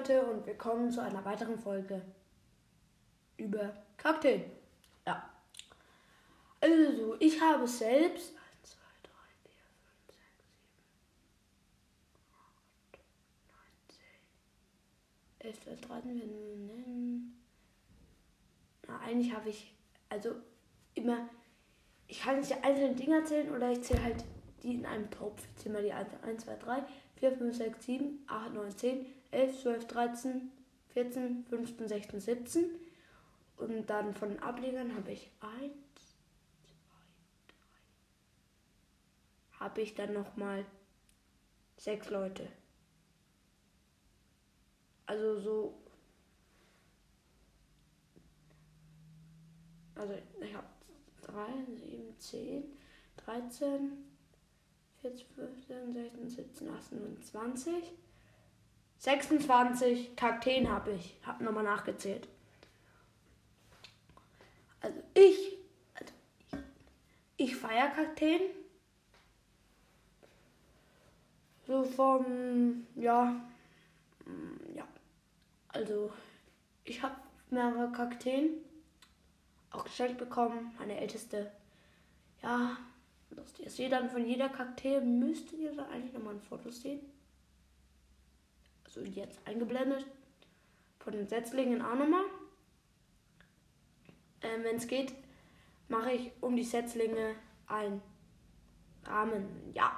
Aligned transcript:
Leute 0.00 0.24
und 0.24 0.46
willkommen 0.46 0.90
zu 0.90 1.02
einer 1.02 1.22
weiteren 1.26 1.58
Folge 1.58 2.00
über 3.36 3.74
Kakteen. 3.98 4.44
Ja. 5.06 5.28
Also, 6.58 7.16
ich 7.20 7.38
habe 7.38 7.68
selbst 7.68 8.32
1, 8.62 8.70
2, 8.70 8.78
3, 9.02 9.10
4, 9.42 9.52
5, 9.68 10.06
6, 10.06 10.16
7, 12.14 12.24
8, 12.32 13.02
9, 15.42 15.50
10, 15.50 15.50
11, 15.50 15.60
12, 15.64 15.80
13, 15.82 16.08
wenn 16.08 16.18
wir 16.18 16.76
nennen. 16.76 17.44
Na, 18.88 19.00
eigentlich 19.00 19.34
habe 19.34 19.50
ich, 19.50 19.74
also 20.08 20.34
immer, 20.94 21.28
ich 22.06 22.22
kann 22.22 22.38
nicht 22.38 22.48
die 22.48 22.64
einzelnen 22.64 22.96
Dinger 22.96 23.22
zählen 23.26 23.54
oder 23.54 23.70
ich 23.70 23.82
zähle 23.82 24.02
halt 24.02 24.24
die 24.62 24.76
in 24.76 24.86
einem 24.86 25.10
Topf. 25.10 25.42
Ich 25.44 25.62
zähle 25.62 25.74
mal 25.74 25.82
die 25.82 25.92
1, 25.92 26.44
2, 26.44 26.56
3, 26.56 26.84
4, 27.20 27.36
5, 27.36 27.56
6, 27.56 27.84
7, 27.84 28.24
8, 28.26 28.54
9, 28.54 28.76
10, 28.76 29.06
11, 29.30 29.60
12, 29.62 29.86
13, 29.86 30.52
14, 30.88 31.44
15, 31.44 31.88
16, 31.88 32.20
17. 32.20 32.64
Und 33.58 33.90
dann 33.90 34.14
von 34.14 34.30
den 34.30 34.42
Ablegern 34.42 34.94
habe 34.94 35.12
ich 35.12 35.30
1, 35.40 35.50
2, 35.50 35.70
3. 39.52 39.60
Habe 39.60 39.82
ich 39.82 39.94
dann 39.94 40.14
nochmal 40.14 40.64
6 41.76 42.08
Leute. 42.08 42.48
Also 45.04 45.40
so. 45.40 45.74
Also 49.94 50.14
ich 50.40 50.54
habe 50.54 50.66
3, 51.20 51.76
7, 51.76 52.18
10, 52.18 52.64
13, 53.18 54.09
14, 55.02 55.26
15, 55.34 55.92
16, 55.92 56.28
17, 56.28 56.68
18 56.68 57.02
und 57.02 57.24
20. 57.24 57.74
26 58.98 60.14
Kakteen 60.14 60.68
habe 60.68 60.92
ich. 60.92 61.16
Habe 61.24 61.42
nochmal 61.42 61.64
nachgezählt. 61.64 62.28
Also 64.82 65.00
ich, 65.14 65.56
also 65.94 66.12
ich, 67.36 67.46
ich 67.48 67.56
feiere 67.56 67.88
Kakteen. 67.88 68.42
So 71.66 71.82
vom, 71.84 72.86
ja, 72.96 73.40
mm, 74.26 74.76
ja. 74.76 74.86
Also 75.68 76.12
ich 76.84 77.02
habe 77.02 77.16
mehrere 77.48 77.90
Kakteen 77.92 78.50
auch 79.70 79.84
geschenkt 79.84 80.18
bekommen. 80.18 80.74
Meine 80.78 80.98
älteste, 80.98 81.50
ja, 82.42 82.76
das 83.36 83.58
ist 83.60 83.78
jeder 83.78 84.08
von 84.08 84.26
jeder 84.26 84.48
Kakteen 84.48 85.18
müsstet 85.18 85.58
ihr 85.58 85.72
da 85.72 85.86
eigentlich 85.86 86.12
nochmal 86.12 86.34
ein 86.34 86.40
Foto 86.40 86.70
sehen 86.70 87.00
also 88.96 89.08
jetzt 89.08 89.40
eingeblendet. 89.46 90.06
Von 90.98 91.12
den 91.12 91.28
Setzlingen 91.28 91.80
auch 91.80 91.94
nochmal. 91.94 92.24
Ähm, 94.42 94.64
Wenn 94.64 94.76
es 94.76 94.86
geht, 94.86 95.14
mache 95.88 96.12
ich 96.12 96.32
um 96.40 96.56
die 96.56 96.64
Setzlinge 96.64 97.34
einen 97.66 98.02
Rahmen. 99.04 99.46
Ja. 99.74 99.92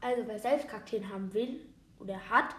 Also 0.00 0.22
wer 0.26 0.38
selbst 0.38 0.68
Kakteen 0.68 1.08
haben 1.08 1.32
will 1.34 1.60
oder 1.98 2.18
hat, 2.30 2.54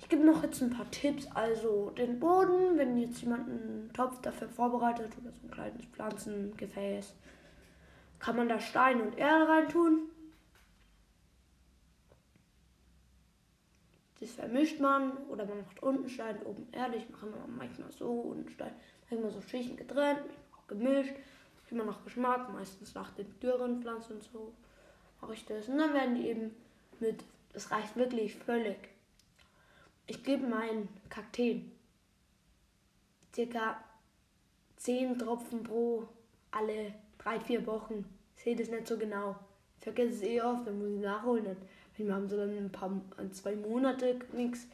ich 0.00 0.08
gebe 0.08 0.24
noch 0.24 0.42
jetzt 0.42 0.62
ein 0.62 0.70
paar 0.70 0.90
Tipps. 0.90 1.26
Also 1.34 1.90
den 1.90 2.20
Boden, 2.20 2.78
wenn 2.78 2.96
jetzt 2.96 3.20
jemand 3.20 3.48
einen 3.48 3.90
Topf 3.92 4.20
dafür 4.22 4.48
vorbereitet 4.48 5.12
oder 5.20 5.32
so 5.32 5.46
ein 5.46 5.50
kleines 5.50 5.84
Pflanzengefäß, 5.86 7.14
kann 8.18 8.36
man 8.36 8.48
da 8.48 8.60
Stein 8.60 9.00
und 9.00 9.16
Erde 9.16 9.48
reintun. 9.48 10.10
Das 14.20 14.32
vermischt 14.32 14.80
man 14.80 15.16
oder 15.28 15.44
man 15.44 15.62
macht 15.62 15.82
unten 15.82 16.08
Stein, 16.08 16.42
oben 16.42 16.66
Erde. 16.72 16.96
Ich 16.96 17.08
mache 17.08 17.26
immer 17.26 17.46
manchmal 17.46 17.92
so, 17.92 18.10
unten 18.10 18.50
Stein, 18.50 18.74
manchmal 19.08 19.30
so 19.30 19.40
Schichten 19.42 19.76
getrennt, 19.76 20.22
auch 20.56 20.66
gemischt. 20.66 21.14
Immer 21.70 21.84
nach 21.84 22.02
Geschmack, 22.02 22.50
meistens 22.50 22.94
nach 22.94 23.10
den 23.10 23.38
dürren 23.40 23.82
Pflanzen 23.82 24.14
und 24.14 24.24
so 24.24 24.54
mache 25.20 25.34
ich 25.34 25.44
das. 25.44 25.68
Und 25.68 25.76
dann 25.76 25.92
werden 25.92 26.14
die 26.14 26.28
eben 26.28 26.56
mit, 26.98 27.22
das 27.52 27.70
reicht 27.70 27.94
wirklich 27.94 28.34
völlig. 28.34 28.88
Ich 30.06 30.24
gebe 30.24 30.46
meinen 30.46 30.88
Kakteen 31.10 31.70
circa 33.34 33.84
10 34.78 35.18
Tropfen 35.18 35.62
pro 35.62 36.08
alle 36.50 36.94
3-4 37.24 37.66
Wochen. 37.66 38.04
Ich 38.36 38.44
sehe 38.44 38.56
das 38.56 38.68
nicht 38.68 38.86
so 38.86 38.96
genau. 38.96 39.36
Ich 39.78 39.84
vergesse 39.84 40.14
es 40.14 40.22
eh 40.22 40.40
oft, 40.40 40.66
dann 40.66 40.78
muss 40.78 40.90
ich 40.90 41.00
nachholen. 41.00 41.44
Dann 41.44 41.56
wir 42.06 42.14
haben 42.14 42.28
so 42.28 42.36
dann 42.36 42.56
ein 42.56 42.70
paar, 42.70 42.90
zwei 43.32 43.56
Monate 43.56 44.18
nichts. 44.32 44.66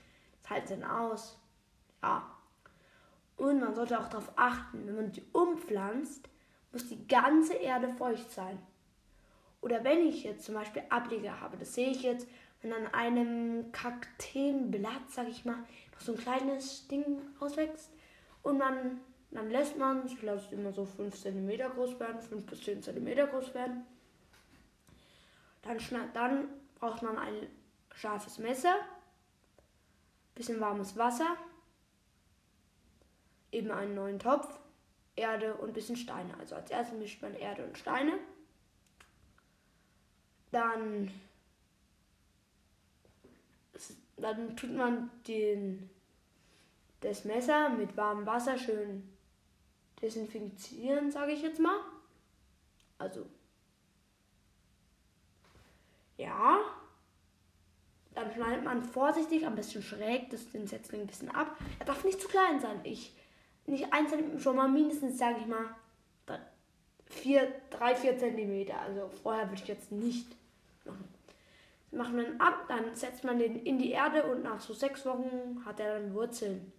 Das 0.42 0.50
hält 0.50 0.70
dann 0.70 0.84
aus. 0.84 1.38
Ja. 2.02 2.30
Und 3.36 3.60
man 3.60 3.74
sollte 3.74 3.98
auch 3.98 4.08
darauf 4.08 4.30
achten, 4.36 4.86
wenn 4.86 4.96
man 4.96 5.12
die 5.12 5.22
umpflanzt, 5.32 6.28
muss 6.72 6.88
die 6.88 7.06
ganze 7.08 7.54
Erde 7.54 7.88
feucht 7.94 8.30
sein. 8.30 8.58
Oder 9.60 9.82
wenn 9.82 10.06
ich 10.06 10.24
jetzt 10.24 10.44
zum 10.44 10.54
Beispiel 10.54 10.82
Ableger 10.90 11.40
habe, 11.40 11.56
das 11.56 11.74
sehe 11.74 11.90
ich 11.90 12.02
jetzt, 12.02 12.28
wenn 12.60 12.72
an 12.72 12.86
einem 12.92 13.72
Kakteenblatt, 13.72 15.10
sag 15.10 15.28
ich 15.28 15.44
mal, 15.44 15.58
noch 15.92 16.00
so 16.00 16.12
ein 16.12 16.18
kleines 16.18 16.86
Ding 16.88 17.22
auswächst 17.40 17.90
und 18.42 18.58
man, 18.58 19.00
dann 19.34 19.50
lässt 19.50 19.76
man, 19.76 20.06
ich 20.06 20.22
lasse 20.22 20.46
es 20.46 20.52
immer 20.52 20.72
so 20.72 20.84
5 20.84 21.20
cm 21.20 21.58
groß 21.74 21.98
werden, 21.98 22.22
5 22.22 22.46
bis 22.46 22.62
10 22.62 22.82
cm 22.82 23.28
groß 23.30 23.52
werden. 23.52 23.84
Dann, 25.62 25.78
dann 26.12 26.48
braucht 26.78 27.02
man 27.02 27.18
ein 27.18 27.48
scharfes 27.92 28.38
Messer, 28.38 28.76
bisschen 30.36 30.60
warmes 30.60 30.96
Wasser, 30.96 31.36
eben 33.50 33.72
einen 33.72 33.96
neuen 33.96 34.20
Topf, 34.20 34.60
Erde 35.16 35.54
und 35.54 35.74
bisschen 35.74 35.96
Steine. 35.96 36.36
Also 36.38 36.54
als 36.54 36.70
erstes 36.70 36.98
mischt 36.98 37.20
man 37.20 37.34
Erde 37.34 37.64
und 37.64 37.76
Steine. 37.76 38.18
Dann, 40.52 41.10
dann 44.16 44.56
tut 44.56 44.72
man 44.72 45.10
den, 45.26 45.90
das 47.00 47.24
Messer 47.24 47.70
mit 47.70 47.96
warmem 47.96 48.26
Wasser 48.26 48.56
schön 48.56 49.13
desinfizieren, 50.04 51.10
sage 51.10 51.32
ich 51.32 51.42
jetzt 51.42 51.58
mal. 51.58 51.80
Also 52.98 53.26
ja. 56.16 56.60
Dann 58.14 58.32
schneidet 58.32 58.64
man 58.64 58.84
vorsichtig, 58.84 59.44
ein 59.44 59.56
bisschen 59.56 59.82
schräg, 59.82 60.30
das, 60.30 60.50
den 60.50 60.68
Setzling 60.68 61.00
ein 61.00 61.06
bisschen 61.08 61.34
ab. 61.34 61.56
Er 61.80 61.86
darf 61.86 62.04
nicht 62.04 62.20
zu 62.20 62.28
klein 62.28 62.60
sein. 62.60 62.78
Ich, 62.84 63.12
nicht 63.66 63.92
ein 63.92 64.38
schon 64.38 64.54
mal 64.54 64.68
mindestens, 64.68 65.18
sage 65.18 65.38
ich 65.40 65.46
mal, 65.46 65.74
4, 67.06 67.52
3, 67.70 67.96
4 67.96 68.18
Zentimeter. 68.18 68.80
Also 68.80 69.08
vorher 69.22 69.48
würde 69.48 69.62
ich 69.62 69.68
jetzt 69.68 69.90
nicht 69.90 70.36
machen. 70.84 71.08
Das 71.90 71.98
macht 71.98 72.14
man 72.14 72.40
ab, 72.40 72.66
dann 72.68 72.94
setzt 72.94 73.24
man 73.24 73.38
den 73.38 73.64
in 73.64 73.78
die 73.78 73.90
Erde 73.90 74.24
und 74.24 74.42
nach 74.42 74.60
so 74.60 74.74
sechs 74.74 75.04
Wochen 75.06 75.64
hat 75.64 75.80
er 75.80 75.98
dann 75.98 76.14
Wurzeln. 76.14 76.72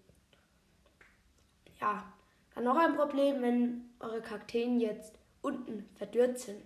Ja, 1.80 2.06
dann 2.55 2.63
noch 2.63 2.77
ein 2.77 2.95
Problem, 2.95 3.41
wenn 3.41 3.93
eure 3.99 4.21
Kakteen 4.21 4.79
jetzt 4.79 5.13
unten 5.41 5.88
verdürrt 5.95 6.39
sind. 6.39 6.63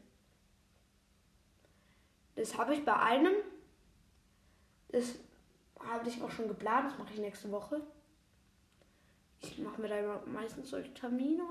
Das 2.35 2.57
habe 2.57 2.73
ich 2.73 2.85
bei 2.85 2.95
einem. 2.95 3.33
Das 4.89 5.15
habe 5.79 6.07
ich 6.07 6.21
auch 6.21 6.31
schon 6.31 6.47
geplant. 6.47 6.91
Das 6.91 6.97
mache 6.97 7.13
ich 7.13 7.19
nächste 7.19 7.51
Woche. 7.51 7.81
Ich 9.41 9.57
mache 9.59 9.81
mir 9.81 9.89
da 9.89 10.21
meistens 10.25 10.69
solche 10.69 10.93
Termine. 10.93 11.43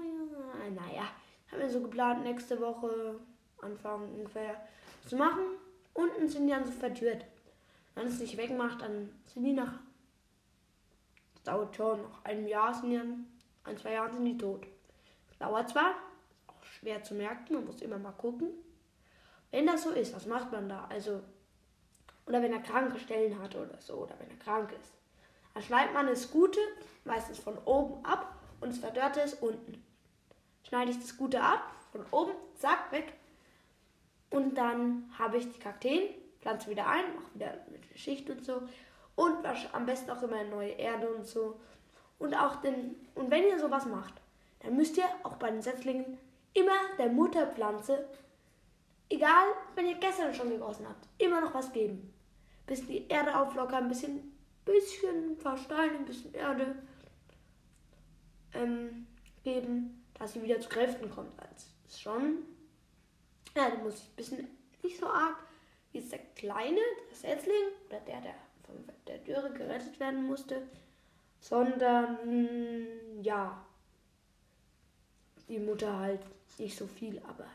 Naja, 0.75 1.09
habe 1.51 1.63
mir 1.63 1.71
so 1.71 1.81
geplant, 1.81 2.23
nächste 2.23 2.61
Woche, 2.61 3.19
Anfang 3.61 4.13
ungefähr, 4.15 4.61
zu 5.07 5.17
machen. 5.17 5.43
Unten 5.95 6.29
sind 6.29 6.47
die 6.47 6.53
dann 6.53 6.65
so 6.65 6.73
verdürrt. 6.73 7.25
Wenn 7.95 8.07
es 8.07 8.21
nicht 8.21 8.37
wegmacht, 8.37 8.83
dann 8.83 9.11
sind 9.27 9.45
die 9.45 9.53
nach. 9.53 9.81
Das 11.35 11.43
dauert 11.45 11.75
schon. 11.75 12.03
Nach 12.03 12.25
einem 12.25 12.47
Jahr 12.47 12.73
sind 12.75 12.91
die 12.91 12.97
dann. 12.97 13.27
Ein, 13.69 13.79
zwei 13.79 13.93
Jahren 13.93 14.13
sind 14.13 14.25
die 14.25 14.39
tot. 14.39 14.67
Dauert 15.39 15.69
zwar, 15.69 15.95
auch 16.47 16.65
schwer 16.65 17.03
zu 17.03 17.15
merken, 17.15 17.55
man 17.55 17.67
muss 17.67 17.83
immer 17.83 17.99
mal 17.99 18.13
gucken. 18.13 18.49
Wenn 19.51 19.67
das 19.67 19.85
so 19.85 19.91
ist, 19.91 20.15
was 20.15 20.27
macht 20.27 20.51
man 20.53 20.69
da? 20.69 20.87
Also, 20.91 21.23
oder 22.27 22.43
wenn 22.43 22.53
er 22.53 22.61
kranke 22.61 22.99
Stellen 22.99 23.41
hat 23.41 23.55
oder 23.55 23.79
so, 23.81 23.95
oder 23.95 24.15
wenn 24.19 24.31
er 24.31 24.37
krank 24.37 24.73
ist. 24.81 24.93
Dann 25.55 25.63
schneidet 25.63 25.95
man 25.95 26.07
das 26.07 26.31
Gute 26.31 26.61
meistens 27.05 27.39
von 27.39 27.57
oben 27.65 28.05
ab 28.05 28.35
und 28.61 28.71
das 28.71 28.79
Verdörrte 28.79 29.21
ist 29.21 29.43
unten. 29.43 29.85
Schneide 30.63 30.91
ich 30.91 31.01
das 31.01 31.17
Gute 31.17 31.41
ab, 31.41 31.63
von 31.93 32.05
oben, 32.11 32.33
zack, 32.57 32.93
weg. 32.93 33.13
Und 34.31 34.57
dann 34.57 35.11
habe 35.19 35.39
ich 35.39 35.51
die 35.51 35.59
Kakteen, 35.59 36.15
pflanze 36.41 36.69
wieder 36.71 36.87
ein, 36.87 37.15
mache 37.15 37.35
wieder 37.35 37.51
eine 37.53 37.99
Schicht 37.99 38.29
und 38.29 38.45
so. 38.45 38.63
Und 39.15 39.39
am 39.73 39.87
besten 39.87 40.11
auch 40.11 40.23
immer 40.23 40.45
neue 40.45 40.73
Erde 40.73 41.09
und 41.09 41.27
so. 41.27 41.59
Und 42.19 42.35
auch 42.35 42.57
den, 42.57 42.97
und 43.15 43.31
wenn 43.31 43.45
ihr 43.45 43.59
sowas 43.59 43.87
macht, 43.87 44.15
dann 44.61 44.77
müsst 44.77 44.97
ihr 44.97 45.05
auch 45.23 45.37
bei 45.37 45.51
den 45.51 45.63
Setzlingen 45.63 46.19
immer 46.53 46.77
der 46.99 47.09
Mutterpflanze 47.09 48.07
Egal, 49.11 49.55
wenn 49.75 49.87
ihr 49.87 49.95
gestern 49.95 50.35
schon 50.35 50.51
gegossen 50.51 50.87
habt, 50.87 51.09
immer 51.17 51.41
noch 51.41 51.55
was 51.55 51.73
geben. 51.73 52.13
Bisschen 52.67 52.89
die 52.89 53.09
Erde 53.09 53.39
auflockern, 53.39 53.85
ein 53.85 53.89
bisschen 53.89 54.37
bisschen 54.67 55.39
ein 55.41 55.67
ein 55.97 56.05
bisschen 56.05 56.35
Erde 56.35 56.77
ähm, 58.53 59.07
geben, 59.43 60.05
dass 60.19 60.35
sie 60.35 60.43
wieder 60.43 60.61
zu 60.61 60.69
Kräften 60.69 61.11
kommt. 61.11 61.31
Das 61.41 61.71
ist 61.87 62.03
schon, 62.03 62.43
ja, 63.57 63.71
da 63.71 63.77
muss 63.77 63.95
ich 63.95 64.03
ein 64.03 64.17
bisschen 64.17 64.49
nicht 64.83 64.99
so 64.99 65.07
arg 65.07 65.37
wie 65.93 65.99
ist 65.99 66.13
der 66.13 66.19
Kleine, 66.37 66.81
der 67.09 67.17
Setzling, 67.17 67.55
oder 67.89 68.01
der, 68.01 68.21
der 68.21 68.35
von 68.67 68.77
der 69.07 69.17
Dürre 69.19 69.51
gerettet 69.55 69.99
werden 69.99 70.25
musste, 70.25 70.69
sondern 71.41 72.87
ja, 73.23 73.65
die 75.49 75.59
Mutter 75.59 75.99
halt 75.99 76.21
nicht 76.59 76.77
so 76.77 76.87
viel, 76.87 77.21
aber 77.27 77.47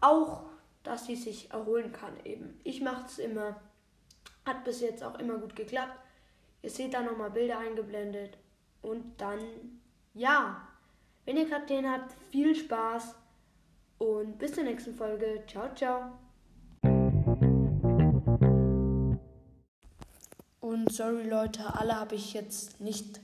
auch, 0.00 0.42
dass 0.82 1.06
sie 1.06 1.16
sich 1.16 1.50
erholen 1.50 1.92
kann 1.92 2.12
eben. 2.24 2.60
Ich 2.64 2.80
mache 2.80 3.06
es 3.06 3.18
immer, 3.18 3.60
hat 4.44 4.64
bis 4.64 4.80
jetzt 4.80 5.02
auch 5.02 5.18
immer 5.18 5.38
gut 5.38 5.54
geklappt. 5.54 5.98
Ihr 6.62 6.70
seht 6.70 6.94
da 6.94 7.02
nochmal 7.02 7.30
Bilder 7.30 7.58
eingeblendet 7.58 8.36
und 8.82 9.20
dann, 9.20 9.40
ja, 10.14 10.68
wenn 11.24 11.36
ihr 11.36 11.48
gerade 11.48 11.88
habt, 11.88 12.12
viel 12.30 12.54
Spaß 12.54 13.14
und 13.98 14.38
bis 14.38 14.54
zur 14.54 14.64
nächsten 14.64 14.94
Folge. 14.94 15.44
Ciao, 15.46 15.72
ciao. 15.74 16.18
Und 20.62 20.92
sorry 20.92 21.28
Leute, 21.28 21.74
alle 21.74 21.96
habe 21.96 22.14
ich 22.14 22.34
jetzt 22.34 22.80
nicht 22.80 23.20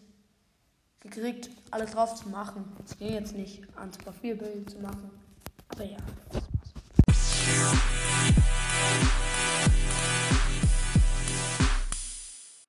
gekriegt, 0.99 1.51
alle 1.71 1.87
drauf 1.87 2.17
zu 2.17 2.29
machen. 2.29 2.65
Es 2.85 2.99
ging 2.99 3.13
jetzt 3.13 3.33
nicht, 3.37 3.63
ans 3.77 3.97
Profilbild 3.97 4.69
zu 4.69 4.79
machen. 4.81 5.09
Aber 5.69 5.85
ja. 5.85 5.99